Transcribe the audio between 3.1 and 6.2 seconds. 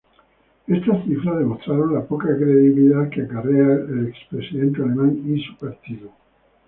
que acarrea el expresidente Alemán y su partido.